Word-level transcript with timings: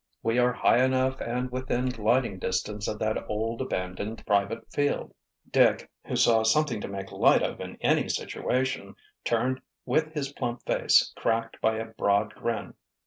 We 0.23 0.39
are 0.39 0.51
high 0.51 0.83
enough 0.83 1.21
and 1.21 1.51
within 1.51 1.89
gliding 1.89 2.39
distance 2.39 2.87
of 2.87 2.97
that 2.97 3.23
old, 3.29 3.61
abandoned 3.61 4.25
private 4.25 4.65
field." 4.73 5.13
Dick, 5.51 5.91
who 6.07 6.15
saw 6.15 6.41
something 6.41 6.81
to 6.81 6.87
make 6.87 7.11
light 7.11 7.43
of 7.43 7.61
in 7.61 7.77
any 7.81 8.09
situation, 8.09 8.95
turned 9.23 9.61
with 9.85 10.11
his 10.15 10.33
plump 10.33 10.63
face 10.65 11.13
cracked 11.15 11.61
by 11.61 11.75
a 11.75 11.85
broad 11.85 12.33
grin. 12.33 12.73